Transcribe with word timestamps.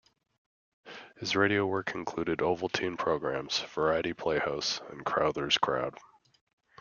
His 1.17 1.35
radio 1.35 1.67
work 1.67 1.93
included 1.93 2.39
Ovaltine 2.39 2.97
programmes, 2.97 3.59
"Variety 3.75 4.13
Playhouse" 4.13 4.81
and 4.89 5.05
"Crowther's 5.05 5.59
Crowd". 5.59 5.95